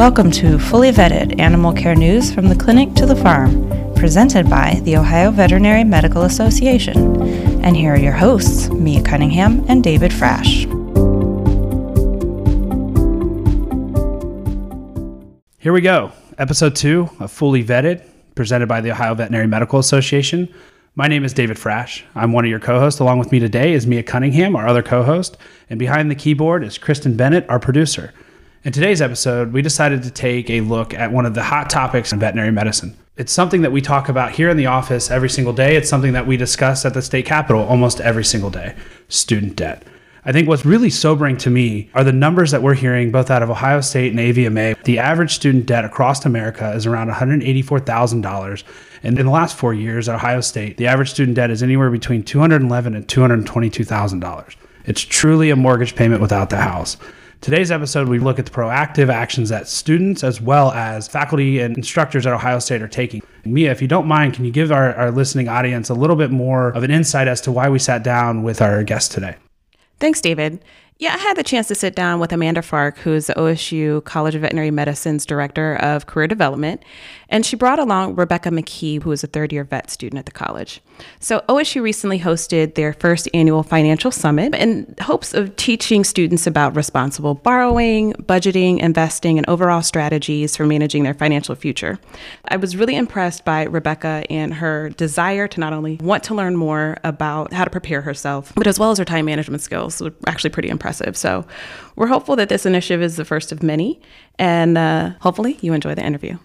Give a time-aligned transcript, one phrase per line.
[0.00, 4.80] Welcome to Fully Vetted Animal Care News from the Clinic to the Farm, presented by
[4.84, 7.20] the Ohio Veterinary Medical Association.
[7.62, 10.64] And here are your hosts, Mia Cunningham and David Frash.
[15.58, 16.12] Here we go.
[16.38, 18.02] Episode two of Fully Vetted,
[18.34, 20.48] presented by the Ohio Veterinary Medical Association.
[20.94, 22.04] My name is David Frash.
[22.14, 23.00] I'm one of your co hosts.
[23.00, 25.36] Along with me today is Mia Cunningham, our other co host.
[25.68, 28.14] And behind the keyboard is Kristen Bennett, our producer.
[28.62, 32.12] In today's episode, we decided to take a look at one of the hot topics
[32.12, 32.94] in veterinary medicine.
[33.16, 35.76] It's something that we talk about here in the office every single day.
[35.76, 38.76] It's something that we discuss at the state capitol almost every single day
[39.08, 39.82] student debt.
[40.26, 43.42] I think what's really sobering to me are the numbers that we're hearing both out
[43.42, 44.82] of Ohio State and AVMA.
[44.84, 48.62] The average student debt across America is around $184,000.
[49.02, 51.90] And in the last four years at Ohio State, the average student debt is anywhere
[51.90, 54.54] between 211 and $222,000.
[54.84, 56.98] It's truly a mortgage payment without the house.
[57.40, 61.74] Today's episode, we look at the proactive actions that students as well as faculty and
[61.74, 63.22] instructors at Ohio State are taking.
[63.46, 66.30] Mia, if you don't mind, can you give our, our listening audience a little bit
[66.30, 69.36] more of an insight as to why we sat down with our guest today?
[69.98, 70.62] Thanks, David.
[71.00, 74.34] Yeah, I had the chance to sit down with Amanda Fark, who's the OSU College
[74.34, 76.82] of Veterinary Medicine's Director of Career Development,
[77.30, 80.30] and she brought along Rebecca McKee, who is a third year vet student at the
[80.30, 80.82] college.
[81.18, 86.76] So, OSU recently hosted their first annual financial summit in hopes of teaching students about
[86.76, 91.98] responsible borrowing, budgeting, investing, and overall strategies for managing their financial future.
[92.48, 96.56] I was really impressed by Rebecca and her desire to not only want to learn
[96.56, 100.12] more about how to prepare herself, but as well as her time management skills were
[100.26, 100.89] actually pretty impressive.
[100.92, 101.46] So,
[101.96, 104.00] we're hopeful that this initiative is the first of many,
[104.38, 106.38] and uh, hopefully, you enjoy the interview.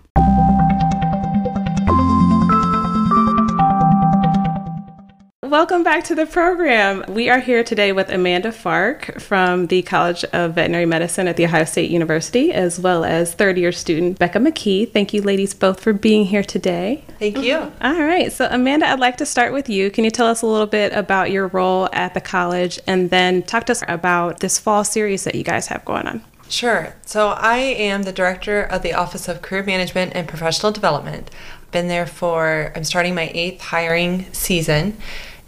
[5.46, 7.06] Welcome back to the program.
[7.08, 11.46] We are here today with Amanda Fark from the College of Veterinary Medicine at The
[11.46, 14.92] Ohio State University, as well as third year student Becca McKee.
[14.92, 17.04] Thank you, ladies, both for being here today.
[17.20, 17.58] Thank you.
[17.58, 18.32] All right.
[18.32, 19.92] So, Amanda, I'd like to start with you.
[19.92, 23.44] Can you tell us a little bit about your role at the college and then
[23.44, 26.24] talk to us about this fall series that you guys have going on?
[26.50, 26.96] Sure.
[27.06, 31.30] So, I am the director of the Office of Career Management and Professional Development.
[31.70, 34.98] Been there for, I'm starting my eighth hiring season.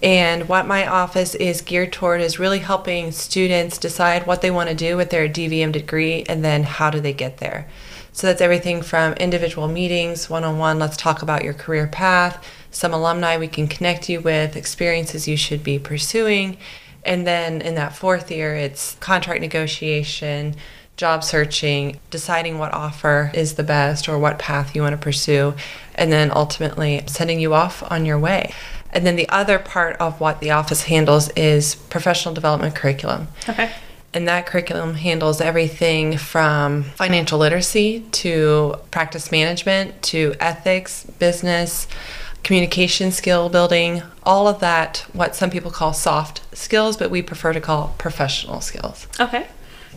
[0.02, 4.70] And what my office is geared toward is really helping students decide what they want
[4.70, 7.68] to do with their DVM degree and then how do they get there.
[8.12, 12.44] So that's everything from individual meetings, one on one, let's talk about your career path,
[12.72, 16.58] some alumni we can connect you with, experiences you should be pursuing.
[17.04, 20.56] And then in that fourth year, it's contract negotiation,
[20.98, 25.54] job searching, deciding what offer is the best or what path you want to pursue,
[25.94, 28.52] and then ultimately sending you off on your way.
[28.92, 33.28] And then the other part of what the office handles is professional development curriculum.
[33.48, 33.72] Okay.
[34.14, 41.88] And that curriculum handles everything from financial literacy to practice management to ethics, business,
[42.44, 47.52] communication skill building, all of that, what some people call soft skills, but we prefer
[47.52, 49.08] to call professional skills.
[49.20, 49.48] Okay.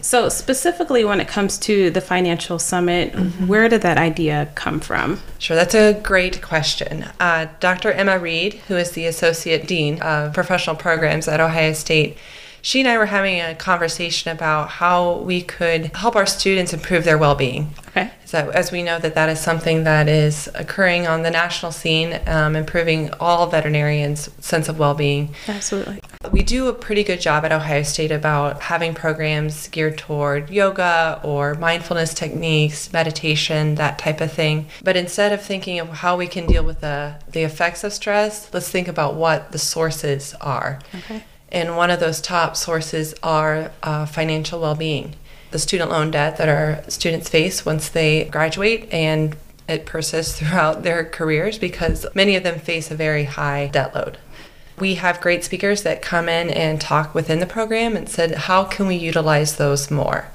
[0.03, 3.47] So, specifically when it comes to the financial summit, mm-hmm.
[3.47, 5.21] where did that idea come from?
[5.38, 7.06] Sure, that's a great question.
[7.19, 7.93] Uh, Dr.
[7.93, 12.16] Emma Read, who is the Associate Dean of Professional Programs at Ohio State,
[12.62, 17.05] she and I were having a conversation about how we could help our students improve
[17.05, 17.75] their well-being.
[17.89, 18.10] Okay.
[18.25, 22.21] So as we know that that is something that is occurring on the national scene,
[22.27, 25.34] um, improving all veterinarians' sense of well-being.
[25.49, 26.00] Absolutely.
[26.41, 31.21] We do a pretty good job at Ohio State about having programs geared toward yoga
[31.23, 34.65] or mindfulness techniques, meditation, that type of thing.
[34.83, 38.49] But instead of thinking of how we can deal with the, the effects of stress,
[38.55, 40.78] let's think about what the sources are.
[40.95, 41.25] Okay.
[41.53, 45.17] And one of those top sources are uh, financial well being.
[45.51, 49.37] The student loan debt that our students face once they graduate and
[49.69, 54.17] it persists throughout their careers because many of them face a very high debt load.
[54.81, 58.65] We have great speakers that come in and talk within the program and said, how
[58.65, 60.29] can we utilize those more?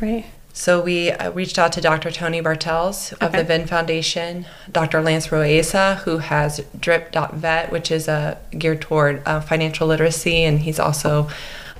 [0.00, 0.24] Right.
[0.52, 2.10] So we uh, reached out to Dr.
[2.10, 5.00] Tony Bartels of the VIN Foundation, Dr.
[5.00, 10.60] Lance Roasa, who has Drip.vet, which is a uh, geared toward uh, financial literacy, and
[10.60, 11.28] he's also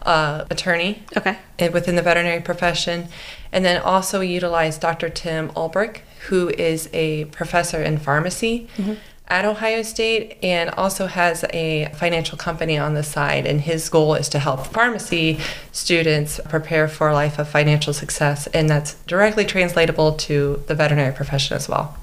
[0.03, 1.39] uh, attorney okay.
[1.71, 3.09] within the veterinary profession.
[3.53, 5.09] And then also we utilized Dr.
[5.09, 5.99] Tim Ulbrich,
[6.29, 8.69] who is a professor in pharmacy.
[8.77, 8.95] Mm-hmm
[9.31, 13.47] at Ohio State and also has a financial company on the side.
[13.47, 15.39] And his goal is to help pharmacy
[15.73, 18.47] students prepare for a life of financial success.
[18.49, 21.97] And that's directly translatable to the veterinary profession as well.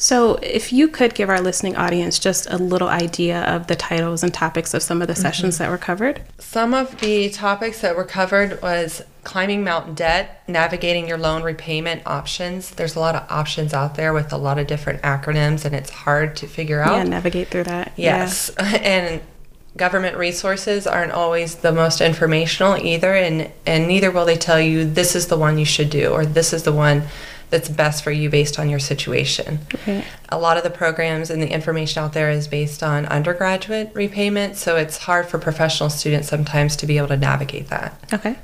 [0.00, 4.22] So, if you could give our listening audience just a little idea of the titles
[4.22, 5.20] and topics of some of the mm-hmm.
[5.20, 6.22] sessions that were covered.
[6.38, 12.02] Some of the topics that were covered was climbing mountain debt, navigating your loan repayment
[12.06, 12.70] options.
[12.70, 15.90] There's a lot of options out there with a lot of different acronyms, and it's
[15.90, 16.96] hard to figure out.
[16.96, 17.92] Yeah, navigate through that.
[17.96, 18.50] Yes.
[18.58, 19.20] and
[19.76, 24.84] government resources aren't always the most informational either, and, and neither will they tell you
[24.84, 27.02] this is the one you should do or this is the one
[27.50, 29.58] that's best for you based on your situation.
[29.74, 30.04] Okay.
[30.28, 34.56] A lot of the programs and the information out there is based on undergraduate repayment,
[34.56, 37.98] so it's hard for professional students sometimes to be able to navigate that.
[38.12, 38.38] Okay.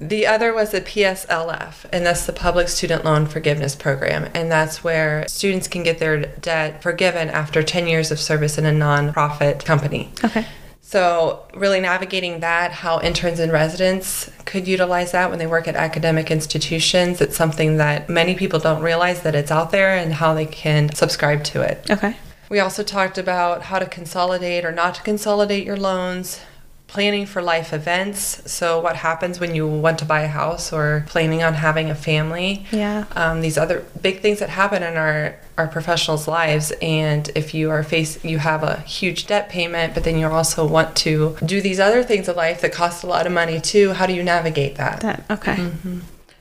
[0.00, 4.30] The other was the PSLF, and that's the Public Student Loan Forgiveness Program.
[4.32, 8.64] And that's where students can get their debt forgiven after 10 years of service in
[8.64, 10.12] a nonprofit company.
[10.24, 10.46] Okay.
[10.82, 15.76] So, really navigating that, how interns and residents could utilize that when they work at
[15.76, 20.32] academic institutions, it's something that many people don't realize that it's out there and how
[20.32, 21.84] they can subscribe to it.
[21.90, 22.16] Okay.
[22.48, 26.40] We also talked about how to consolidate or not to consolidate your loans,
[26.88, 28.50] planning for life events.
[28.50, 31.94] So, what happens when you want to buy a house or planning on having a
[31.94, 32.66] family?
[32.72, 33.04] Yeah.
[33.12, 37.70] Um, these other big things that happen in our our professionals' lives, and if you
[37.70, 41.60] are face you have a huge debt payment, but then you also want to do
[41.60, 43.92] these other things in life that cost a lot of money too.
[43.92, 45.00] How do you navigate that?
[45.00, 45.70] That okay.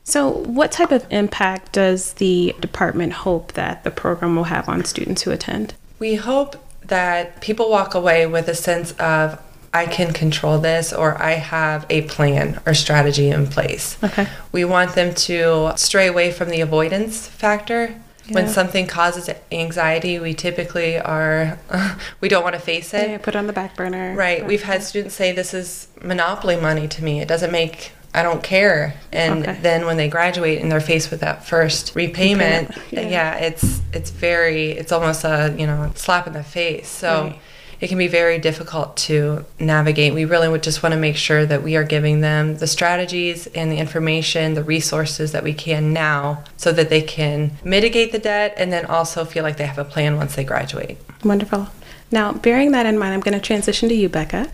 [0.04, 4.86] So, what type of impact does the department hope that the program will have on
[4.86, 5.74] students who attend?
[6.00, 6.56] We hope
[6.88, 9.42] that people walk away with a sense of
[9.78, 13.98] I can control this or I have a plan or strategy in place.
[14.04, 14.28] Okay.
[14.52, 17.96] We want them to stray away from the avoidance factor.
[18.30, 21.58] When something causes anxiety, we typically are,
[22.22, 23.10] we don't want to face it.
[23.10, 24.16] Yeah, put it on the back burner.
[24.16, 24.46] Right.
[24.46, 27.22] We've had students say this is monopoly money to me.
[27.22, 28.96] It doesn't make I don't care.
[29.12, 29.60] And Okay.
[29.62, 33.36] then when they graduate and they're faced with that first repayment, Repayment, yeah.
[33.38, 33.46] yeah.
[33.48, 36.90] it's it's very it's almost a, you know, slap in the face.
[36.90, 37.40] So Right.
[37.80, 40.14] It can be very difficult to navigate.
[40.14, 43.48] We really would just want to make sure that we are giving them the strategies
[43.48, 48.20] and the information, the resources that we can now so that they can mitigate the
[48.20, 50.98] debt and then also feel like they have a plan once they graduate.
[51.24, 51.68] Wonderful.
[52.10, 54.50] Now, bearing that in mind, I'm going to transition to you, Becca.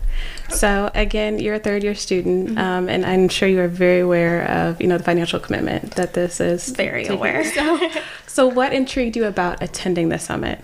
[0.48, 4.50] So, again, you're a third year student, um, and I'm sure you are very aware
[4.50, 6.70] of you know the financial commitment that this is.
[6.70, 7.18] Very taking.
[7.18, 7.44] aware.
[7.44, 7.90] So,
[8.26, 10.58] so, what intrigued you about attending the summit?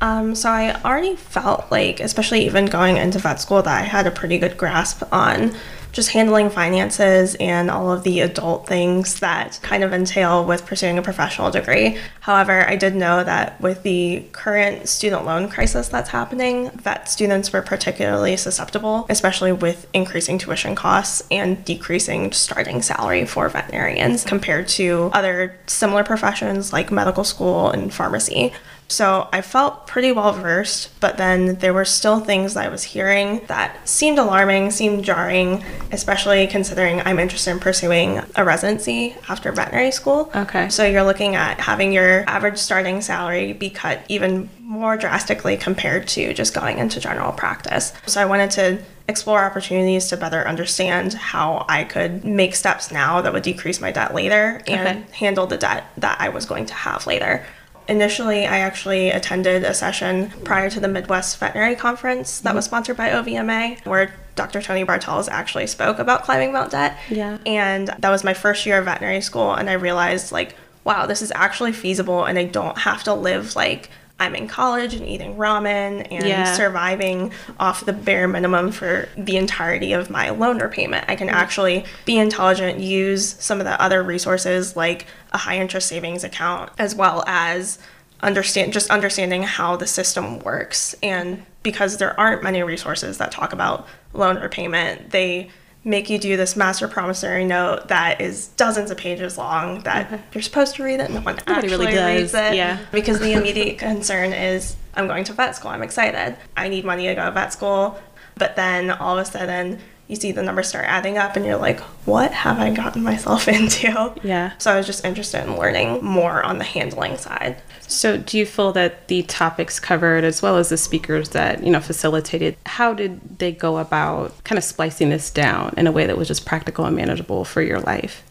[0.00, 4.06] Um, so I already felt like, especially even going into vet school, that I had
[4.06, 5.54] a pretty good grasp on
[5.90, 10.98] just handling finances and all of the adult things that kind of entail with pursuing
[10.98, 11.98] a professional degree.
[12.20, 17.52] However, I did know that with the current student loan crisis that's happening, vet students
[17.52, 24.68] were particularly susceptible, especially with increasing tuition costs and decreasing starting salary for veterinarians compared
[24.68, 28.52] to other similar professions like medical school and pharmacy.
[28.90, 32.82] So I felt pretty well versed, but then there were still things that I was
[32.82, 35.62] hearing that seemed alarming, seemed jarring,
[35.92, 40.30] especially considering I'm interested in pursuing a residency after veterinary school.
[40.34, 40.70] Okay.
[40.70, 46.08] So you're looking at having your average starting salary be cut even more drastically compared
[46.08, 47.92] to just going into general practice.
[48.06, 53.20] So I wanted to explore opportunities to better understand how I could make steps now
[53.22, 55.12] that would decrease my debt later and Okay.
[55.12, 57.44] handle the debt that I was going to have later.
[57.88, 62.98] Initially, I actually attended a session prior to the Midwest Veterinary Conference that was sponsored
[62.98, 64.60] by OVMA, where Dr.
[64.60, 66.98] Tony Bartels actually spoke about climbing Mount Debt.
[67.08, 67.38] Yeah.
[67.46, 70.54] And that was my first year of veterinary school, and I realized, like,
[70.84, 74.94] wow, this is actually feasible, and I don't have to live like I'm in college
[74.94, 76.52] and eating ramen and Yeah.
[76.54, 81.04] surviving off the bare minimum for the entirety of my loan repayment.
[81.08, 81.32] I can mm.
[81.32, 86.70] actually be intelligent, use some of the other resources like a high interest savings account,
[86.78, 87.78] as well as
[88.20, 90.96] understand just understanding how the system works.
[91.02, 95.50] And because there aren't many resources that talk about loan repayment, they
[95.84, 100.42] make you do this master promissory note that is dozens of pages long that you're
[100.42, 101.10] supposed to read it.
[101.10, 102.54] No one Nobody actually really does, reads it.
[102.56, 102.78] yeah.
[102.92, 105.70] Because the immediate concern is I'm going to vet school.
[105.70, 106.36] I'm excited.
[106.56, 107.98] I need money to go to vet school.
[108.34, 111.56] But then all of a sudden you see the numbers start adding up and you're
[111.58, 114.14] like, what have I gotten myself into?
[114.22, 114.52] Yeah.
[114.58, 117.62] So I was just interested in learning more on the handling side.
[117.88, 121.70] So, do you feel that the topics covered, as well as the speakers that you
[121.70, 126.06] know facilitated, how did they go about kind of splicing this down in a way
[126.06, 128.22] that was just practical and manageable for your life?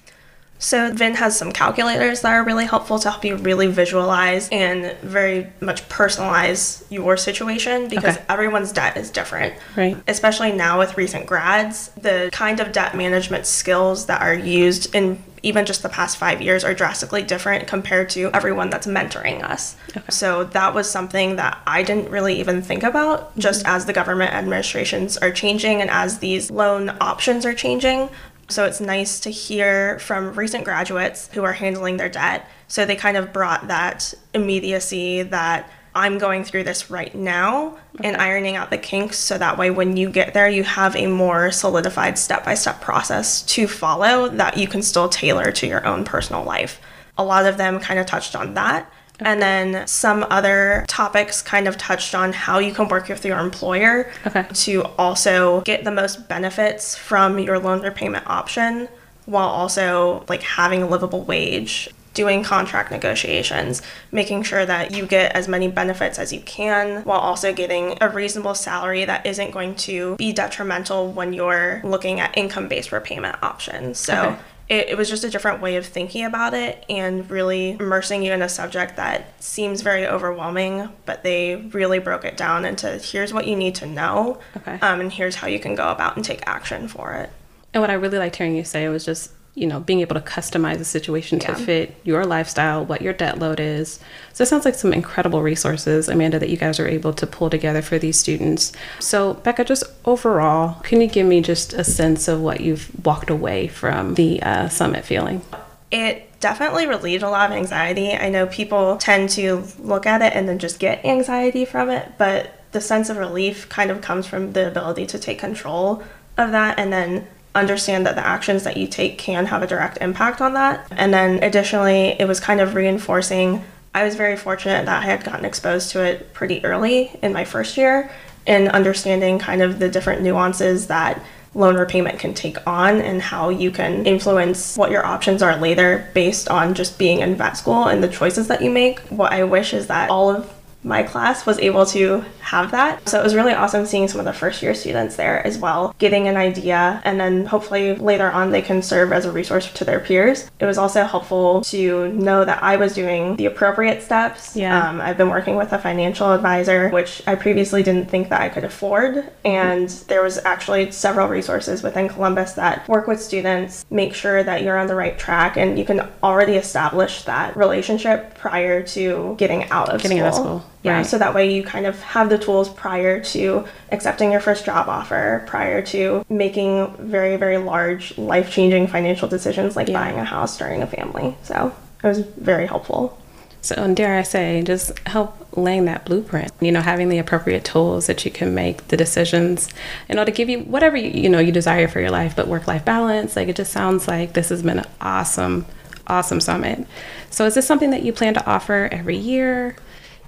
[0.59, 4.97] So Vin has some calculators that are really helpful to help you really visualize and
[5.03, 8.25] very much personalize your situation because Okay.
[8.27, 9.53] everyone's debt is different.
[9.75, 9.95] Right.
[10.07, 15.21] Especially now with recent grads, the kind of debt management skills that are used in
[15.44, 19.75] even just the past five years are drastically different compared to everyone that's mentoring us.
[20.10, 23.39] So that was something that I didn't really even think about mm-hmm.
[23.39, 28.10] just as the government administrations are changing and as these loan options are changing.
[28.50, 32.50] So it's nice to hear from recent graduates who are handling their debt.
[32.67, 38.08] So they kind of brought that immediacy that I'm going through this right now okay.
[38.08, 41.08] and ironing out the kinks so that way when you get there, you have a
[41.08, 45.84] more solidified step by step process to follow that you can still tailor to your
[45.88, 46.80] own personal life.
[47.18, 48.92] A lot of them kind of touched on that.
[49.20, 49.32] Okay.
[49.32, 53.39] And then some other topics kind of touched on how you can work with your
[53.39, 54.46] employer okay.
[54.54, 58.88] to also get the most benefits from your loan repayment option
[59.25, 65.31] while also like having a livable wage doing contract negotiations, making sure that you get
[65.33, 69.75] as many benefits as you can while also getting a reasonable salary that isn't going
[69.75, 74.00] to be detrimental when you're looking at income based repayment options.
[74.00, 77.71] So okay it, it was just a different way of thinking about it and really
[77.71, 82.65] immersing you in a subject that seems very overwhelming, but they really broke it down
[82.65, 84.77] into here's what you need to know, okay.
[84.81, 87.29] um, and here's how you can go about and take action for it.
[87.74, 90.21] And what I really liked hearing you say was just you know, being able to
[90.21, 91.47] customize the situation yeah.
[91.47, 93.99] to fit your lifestyle, what your debt load is.
[94.31, 97.49] So it sounds like some incredible resources, Amanda, that you guys are able to pull
[97.49, 98.71] together for these students.
[98.99, 103.31] So, Becca, just overall, can you give me just a sense of what you've walked
[103.31, 105.41] away from the uh, summit feeling?
[105.89, 108.13] It definitely relieved a lot of anxiety.
[108.13, 112.11] I know people tend to look at it and then just get anxiety from it,
[112.19, 116.03] but the sense of relief kind of comes from the ability to take control
[116.37, 119.97] of that and then understand that the actions that you take can have a direct
[119.99, 120.87] impact on that.
[120.91, 123.63] And then additionally, it was kind of reinforcing.
[123.93, 127.45] I was very fortunate that I had gotten exposed to it pretty early in my
[127.45, 128.11] first year
[128.45, 131.21] and understanding kind of the different nuances that
[131.53, 136.09] loan repayment can take on and how you can influence what your options are later
[136.13, 138.99] based on just being in vet school and the choices that you make.
[139.09, 143.08] What I wish is that all of my class was able to have that.
[143.10, 145.94] So it was really awesome seeing some of the first year students there as well,
[146.00, 149.84] getting an idea, and then hopefully later on they can serve as a resource to
[149.84, 150.50] their peers.
[150.60, 154.56] It was also helpful to know that I was doing the appropriate steps.
[154.56, 154.89] Yeah.
[154.89, 158.48] Um, I've been working with a financial advisor, which I previously didn't think that I
[158.48, 159.30] could afford.
[159.44, 164.63] And there was actually several resources within Columbus that work with students, make sure that
[164.63, 169.66] you're on the right track, and you can already establish that relationship prior to getting
[169.70, 170.27] out of getting school.
[170.27, 170.66] out of school.
[170.88, 171.06] Yeah, right.
[171.06, 174.89] so that way you kind of have the tools prior to accepting your first job
[174.89, 180.00] offer, prior to making very, very large, life changing financial decisions like yeah.
[180.00, 181.36] buying a house, starting a family.
[181.44, 183.17] So it was very helpful.
[183.62, 186.51] So, and dare I say, just help laying that blueprint.
[186.62, 189.67] You know, having the appropriate tools that you can make the decisions,
[190.08, 192.48] in order to give you whatever you, you know you desire for your life, but
[192.48, 193.36] work-life balance.
[193.36, 195.65] Like it just sounds like this has been an awesome,
[196.08, 196.88] awesome summit.
[197.29, 199.75] So, is this something that you plan to offer every year?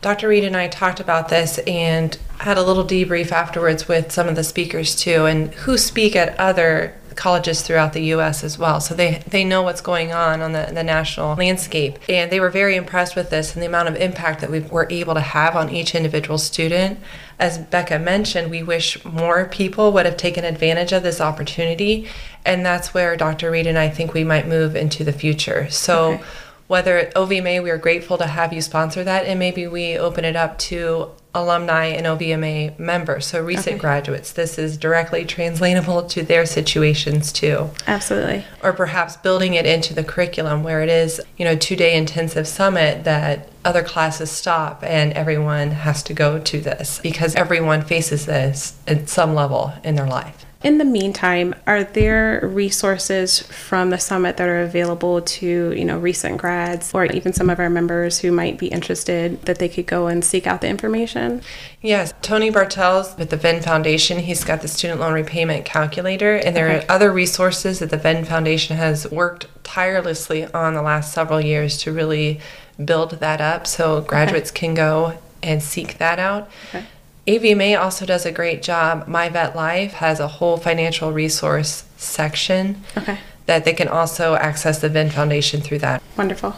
[0.01, 0.29] Dr.
[0.29, 4.35] Read and I talked about this and had a little debrief afterwards with some of
[4.35, 8.45] the speakers too, and who speak at other colleges throughout the U.S.
[8.45, 8.79] as well.
[8.79, 11.99] So they, they know what's going on on the, the national landscape.
[12.07, 14.87] And they were very impressed with this and the amount of impact that we were
[14.89, 16.97] able to have on each individual student.
[17.37, 22.07] As Becca mentioned, we wish more people would have taken advantage of this opportunity.
[22.45, 23.51] And that's where Dr.
[23.51, 25.69] Read and I think we might move into the future.
[25.69, 26.23] So okay
[26.69, 30.35] whether OVMA, we are grateful to have you sponsor that, and maybe we open it
[30.35, 33.77] up to alumni and OVMA members, so recent okay.
[33.79, 34.31] graduates.
[34.31, 37.71] This is directly translatable to their situations too.
[37.87, 38.45] Absolutely.
[38.61, 42.47] Or perhaps building it into the curriculum where it is, you know, two day intensive
[42.47, 48.27] summit that other classes stop and everyone has to go to this because everyone faces
[48.27, 50.45] this at some level in their life.
[50.61, 55.97] In the meantime, are there resources from the summit that are available to, you know,
[55.97, 59.85] recent grads or even some of our members who might be interested that they could
[59.85, 61.41] go and seek out the information?
[61.81, 66.53] Yes, Tony Bartels with the VIN Foundation, he's got the student loan repayment calculator and
[66.53, 66.85] there okay.
[66.85, 71.77] are other resources that the VIN Foundation has worked tirelessly on the last several years
[71.77, 72.41] to really
[72.83, 74.67] build that up so graduates okay.
[74.67, 76.49] can go and seek that out.
[76.69, 76.85] Okay.
[77.29, 79.07] AVMA also does a great job.
[79.07, 83.19] My Vet Life has a whole financial resource section okay.
[83.45, 86.01] that they can also access the VIN Foundation through that.
[86.17, 86.55] Wonderful.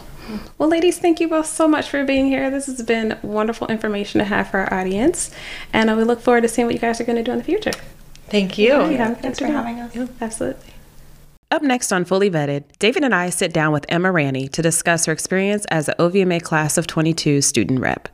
[0.56, 2.50] Well, ladies, thank you both so much for being here.
[2.50, 5.30] This has been wonderful information to have for our audience,
[5.74, 7.38] and uh, we look forward to seeing what you guys are going to do in
[7.38, 7.72] the future.
[8.28, 8.68] Thank you.
[8.68, 9.94] Yeah, thanks for having us.
[9.94, 10.72] Yeah, absolutely.
[11.50, 15.04] Up next on Fully Vetted, David and I sit down with Emma Ranney to discuss
[15.04, 18.08] her experience as an OVMA Class of 22 student rep.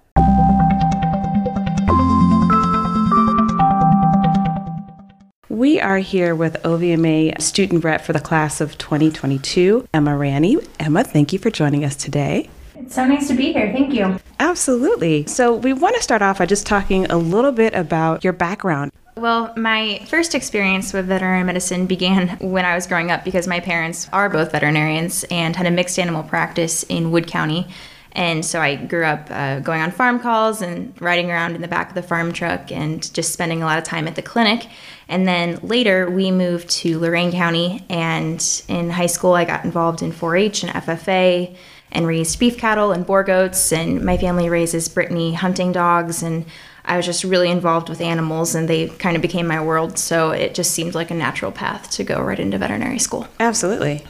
[5.59, 10.65] We are here with OVMA student rep for the class of 2022, Emma Ranney.
[10.79, 12.49] Emma, thank you for joining us today.
[12.77, 13.73] It's so nice to be here.
[13.73, 14.21] Thank you.
[14.39, 15.27] Absolutely.
[15.27, 18.93] So, we want to start off by just talking a little bit about your background.
[19.17, 23.59] Well, my first experience with veterinary medicine began when I was growing up because my
[23.59, 27.67] parents are both veterinarians and had a mixed animal practice in Wood County.
[28.13, 31.69] And so I grew up uh, going on farm calls and riding around in the
[31.69, 34.67] back of the farm truck and just spending a lot of time at the clinic.
[35.09, 37.85] And then later we moved to Lorain County.
[37.89, 41.55] And in high school, I got involved in 4 H and FFA
[41.93, 43.73] and raised beef cattle and Boer goats.
[43.73, 46.23] And my family raises Brittany hunting dogs.
[46.23, 46.45] And
[46.85, 49.99] I was just really involved with animals and they kind of became my world.
[49.99, 53.29] So it just seemed like a natural path to go right into veterinary school.
[53.39, 54.05] Absolutely.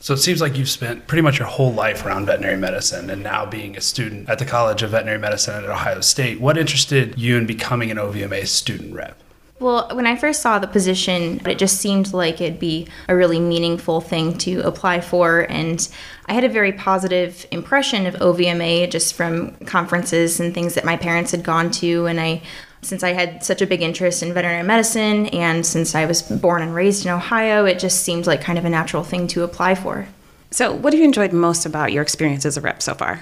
[0.00, 3.22] So it seems like you've spent pretty much your whole life around veterinary medicine and
[3.22, 6.40] now being a student at the College of Veterinary Medicine at Ohio State.
[6.40, 9.20] What interested you in becoming an OVMA student rep?
[9.60, 13.40] Well, when I first saw the position, it just seemed like it'd be a really
[13.40, 15.40] meaningful thing to apply for.
[15.50, 15.88] And
[16.26, 20.96] I had a very positive impression of OVMA just from conferences and things that my
[20.96, 22.06] parents had gone to.
[22.06, 22.42] And I,
[22.82, 26.62] since I had such a big interest in veterinary medicine and since I was born
[26.62, 29.74] and raised in Ohio, it just seemed like kind of a natural thing to apply
[29.74, 30.06] for.
[30.50, 33.20] So, what have you enjoyed most about your experience as a rep so far?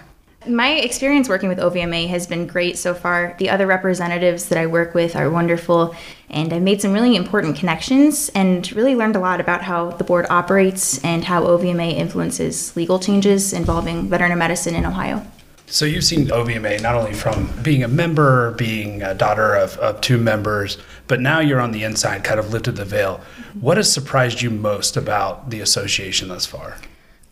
[0.49, 3.35] My experience working with OVMA has been great so far.
[3.39, 5.97] The other representatives that I work with are wonderful,
[6.31, 10.05] and I made some really important connections and really learned a lot about how the
[10.05, 15.27] board operates and how OVMA influences legal changes involving veterinary medicine in Ohio.
[15.69, 20.01] So you've seen OVMA not only from being a member, being a daughter of, of
[20.01, 23.21] two members, but now you're on the inside, kind of lifted the veil.
[23.61, 26.77] What has surprised you most about the association thus far?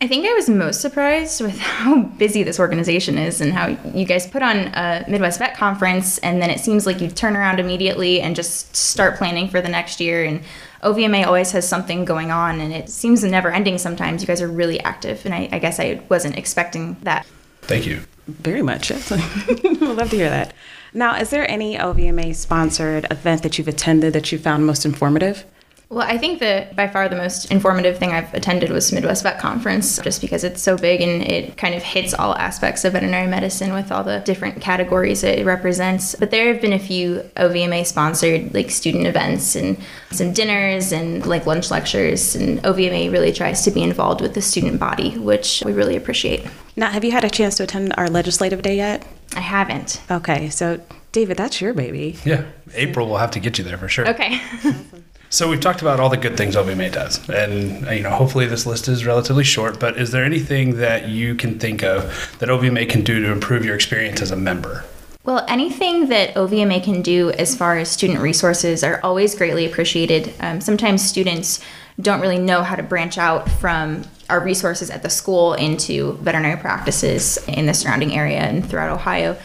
[0.01, 4.05] I think I was most surprised with how busy this organization is and how you
[4.05, 7.59] guys put on a Midwest Vet Conference and then it seems like you turn around
[7.59, 10.25] immediately and just start planning for the next year.
[10.25, 10.41] And
[10.83, 14.21] OVMA always has something going on and it seems never ending sometimes.
[14.21, 17.25] You guys are really active and I, I guess I wasn't expecting that.
[17.61, 18.01] Thank you.
[18.27, 18.89] Very much.
[19.09, 20.53] We'd love to hear that.
[20.93, 25.45] Now, is there any OVMA sponsored event that you've attended that you found most informative?
[25.89, 29.39] Well, I think that by far the most informative thing I've attended was Midwest Vet
[29.39, 33.27] Conference, just because it's so big and it kind of hits all aspects of veterinary
[33.27, 36.15] medicine with all the different categories it represents.
[36.15, 39.77] But there have been a few OVMA sponsored like student events and
[40.11, 44.41] some dinners and like lunch lectures, and OVMA really tries to be involved with the
[44.41, 46.47] student body, which we really appreciate.
[46.75, 49.07] Now, have you had a chance to attend our legislative day yet?
[49.35, 50.01] I haven't.
[50.09, 50.81] Okay, so
[51.11, 52.17] David, that's your baby.
[52.25, 54.09] Yeah, April will have to get you there for sure.
[54.09, 54.41] Okay.
[55.35, 58.65] So we've talked about all the good things OVMA does, and you know, hopefully this
[58.65, 59.81] list is relatively short.
[59.81, 63.65] But is there anything that you can think of that OVMA can do to improve
[63.65, 64.85] your experience as a member?
[65.25, 70.33] Well, anything that OVMA can do as far as student resources are always greatly appreciated.
[70.39, 71.59] Um, sometimes students
[71.99, 76.61] don't really know how to branch out from our resources at the school into veterinary
[76.61, 79.35] practices in the surrounding area and throughout Ohio.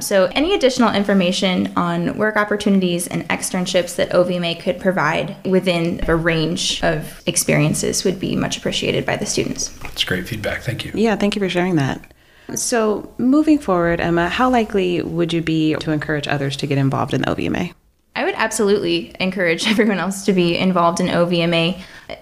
[0.00, 6.16] So, any additional information on work opportunities and externships that OVMA could provide within a
[6.16, 9.68] range of experiences would be much appreciated by the students.
[9.78, 10.62] That's great feedback.
[10.62, 10.92] Thank you.
[10.94, 12.12] Yeah, thank you for sharing that.
[12.54, 17.12] So, moving forward, Emma, how likely would you be to encourage others to get involved
[17.12, 17.72] in OVMA?
[18.14, 21.80] I would absolutely encourage everyone else to be involved in OVMA.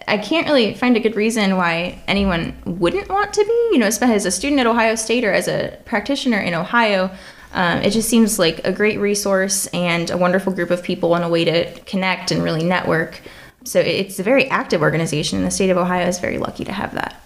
[0.08, 3.86] I can't really find a good reason why anyone wouldn't want to be, you know,
[3.86, 7.10] especially as a student at Ohio State or as a practitioner in Ohio.
[7.54, 11.24] Um, it just seems like a great resource and a wonderful group of people and
[11.24, 13.20] a way to connect and really network.
[13.64, 16.72] So it's a very active organization, and the state of Ohio is very lucky to
[16.72, 17.22] have that.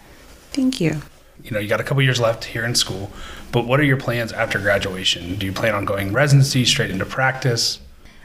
[0.53, 1.01] Thank you.
[1.43, 3.11] You know, you got a couple years left here in school,
[3.53, 5.37] but what are your plans after graduation?
[5.37, 7.81] Do you plan on going residency straight into practice?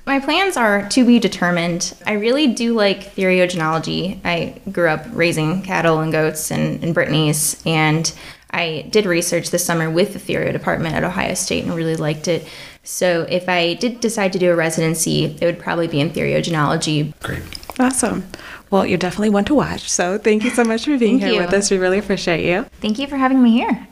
[0.06, 1.96] My plans are to be determined.
[2.06, 4.20] I really do like theriogenology.
[4.26, 8.14] I grew up raising cattle and goats and, and Brittany's, and
[8.54, 12.28] I did research this summer with the Therio department at Ohio State and really liked
[12.28, 12.48] it.
[12.84, 17.14] So if I did decide to do a residency, it would probably be in theriogenology.
[17.24, 17.42] Great.
[17.80, 18.24] Awesome.
[18.70, 19.90] Well, you're definitely one to watch.
[19.90, 21.40] So thank you so much for being here you.
[21.40, 21.72] with us.
[21.72, 22.64] We really appreciate you.
[22.80, 23.88] Thank you for having me here.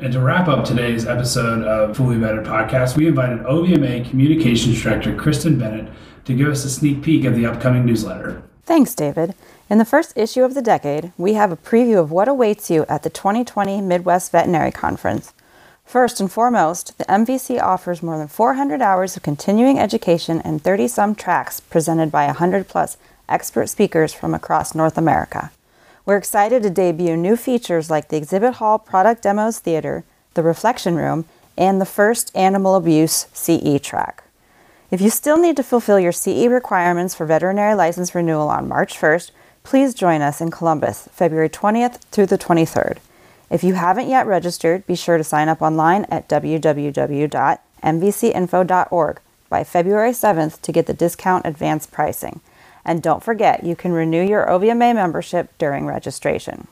[0.00, 5.14] And to wrap up today's episode of Fully Vetted Podcast, we invited OVMA Communications Director
[5.14, 5.92] Kristen Bennett
[6.24, 8.42] to give us a sneak peek of the upcoming newsletter.
[8.66, 9.34] Thanks, David.
[9.70, 12.84] In the first issue of the decade, we have a preview of what awaits you
[12.88, 15.32] at the 2020 Midwest Veterinary Conference.
[15.84, 20.88] First and foremost, the MVC offers more than 400 hours of continuing education and 30
[20.88, 22.96] some tracks presented by 100 plus
[23.28, 25.52] expert speakers from across North America.
[26.04, 30.02] We're excited to debut new features like the Exhibit Hall Product Demos Theater,
[30.34, 31.24] the Reflection Room,
[31.56, 34.25] and the first Animal Abuse CE track.
[34.88, 38.94] If you still need to fulfill your CE requirements for veterinary license renewal on March
[38.94, 39.32] 1st,
[39.64, 42.98] please join us in Columbus, February 20th through the 23rd.
[43.50, 50.12] If you haven't yet registered, be sure to sign up online at www.mvcinfo.org by February
[50.12, 52.40] 7th to get the discount advance pricing.
[52.84, 56.68] And don't forget, you can renew your OVMA membership during registration.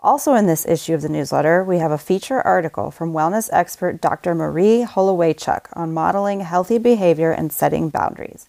[0.00, 4.00] Also, in this issue of the newsletter, we have a feature article from wellness expert
[4.00, 4.32] Dr.
[4.32, 8.48] Marie Holowaychuk on modeling healthy behavior and setting boundaries.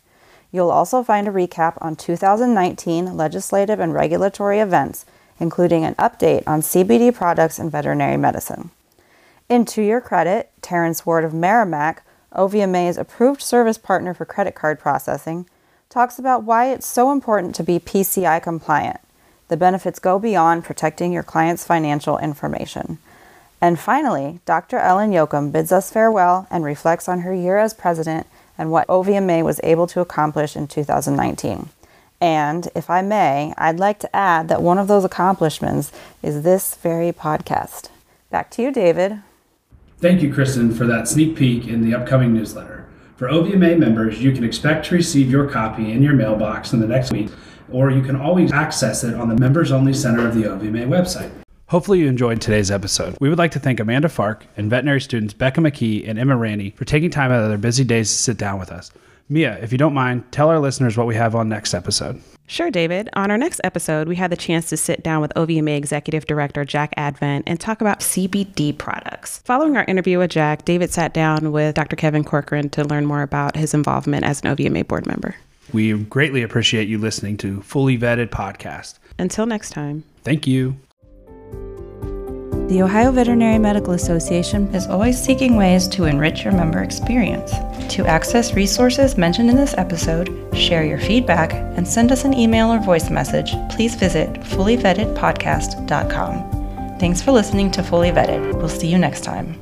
[0.52, 5.06] You'll also find a recap on 2019 legislative and regulatory events,
[5.40, 8.70] including an update on CBD products and veterinary medicine.
[9.48, 12.04] In To Your Credit, Terrence Ward of Merrimack,
[12.36, 15.48] OVMA's approved service partner for credit card processing,
[15.90, 19.00] talks about why it's so important to be PCI compliant.
[19.50, 23.00] The benefits go beyond protecting your client's financial information.
[23.62, 24.78] And finally, Dr.
[24.78, 28.26] Ellen Yoakum bids us farewell and reflects on her year as president
[28.58, 31.70] and what OVMA was able to accomplish in 2019.
[32.22, 36.76] And if I may, I'd like to add that one of those accomplishments is this
[36.76, 37.90] very podcast.
[38.30, 39.22] Back to you, David.
[39.98, 42.88] Thank you, Kristen, for that sneak peek in the upcoming newsletter.
[43.18, 46.88] For OVMA members, you can expect to receive your copy in your mailbox in the
[46.88, 47.30] next week,
[47.72, 51.32] or you can always access it on the Members Only Center of the OVMA website.
[51.68, 53.16] Hopefully, you enjoyed today's episode.
[53.22, 56.76] We would like to thank Amanda Fark and veterinary students Becca McKee and Emma Ranney
[56.76, 58.92] for taking time out of their busy days to sit down with us.
[59.30, 62.20] Mia, if you don't mind, tell our listeners what we have on next episode.
[62.48, 63.10] Sure, David.
[63.14, 66.66] On our next episode, we had the chance to sit down with OVMA Executive Director
[66.66, 69.44] Jack Advent and talk about CBD products.
[69.46, 71.96] Following our interview with Jack, David sat down with Dr.
[71.96, 75.36] Kevin Corcoran to learn more about his involvement as an OVMA board member.
[75.74, 79.00] We greatly appreciate you listening to Fully Vetted Podcast.
[79.18, 80.04] Until next time.
[80.24, 80.78] Thank you.
[82.70, 87.52] The Ohio Veterinary Medical Association is always seeking ways to enrich your member experience.
[87.96, 92.72] To access resources mentioned in this episode, share your feedback, and send us an email
[92.72, 96.98] or voice message, please visit fullyvettedpodcast.com.
[97.00, 98.54] Thanks for listening to Fully Vetted.
[98.54, 99.60] We'll see you next time.